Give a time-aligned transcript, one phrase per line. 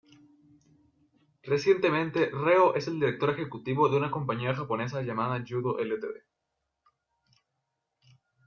[1.43, 6.23] Recientemente, Reo es el director ejecutivo de una compañía japonesa llamada "Yudo Ltd.